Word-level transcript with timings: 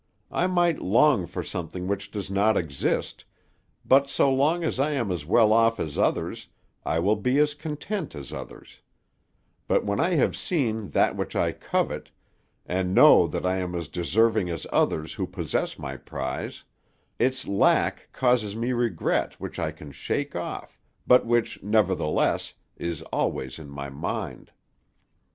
I 0.31 0.47
might 0.47 0.79
long 0.81 1.27
for 1.27 1.43
something 1.43 1.87
which 1.87 2.09
does 2.09 2.31
not 2.31 2.57
exist, 2.57 3.23
but 3.85 4.09
so 4.09 4.33
long 4.33 4.63
as 4.63 4.79
I 4.79 4.93
am 4.93 5.11
as 5.11 5.27
well 5.27 5.53
off 5.53 5.79
as 5.79 5.95
others, 5.95 6.47
I 6.83 6.97
will 6.97 7.15
be 7.17 7.37
as 7.37 7.53
content 7.53 8.15
as 8.15 8.33
others; 8.33 8.81
but 9.67 9.85
when 9.85 9.99
I 9.99 10.15
have 10.15 10.35
seen 10.35 10.89
that 10.89 11.15
which 11.15 11.35
I 11.35 11.51
covet, 11.51 12.09
and 12.65 12.95
know 12.95 13.27
that 13.27 13.45
I 13.45 13.57
am 13.57 13.75
as 13.75 13.87
deserving 13.89 14.49
as 14.49 14.65
others 14.73 15.13
who 15.13 15.27
possess 15.27 15.77
my 15.77 15.97
prize, 15.97 16.63
its 17.19 17.47
lack 17.47 18.11
causes 18.11 18.55
me 18.55 18.71
regret 18.71 19.39
which 19.39 19.59
I 19.59 19.69
can 19.71 19.91
shake 19.91 20.35
off, 20.35 20.79
but 21.05 21.27
which, 21.27 21.61
nevertheless, 21.61 22.55
is 22.75 23.03
always 23.13 23.59
in 23.59 23.69
my 23.69 23.91
mind. 23.91 24.49